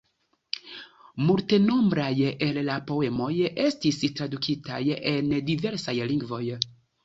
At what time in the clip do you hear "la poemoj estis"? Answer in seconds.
2.71-4.03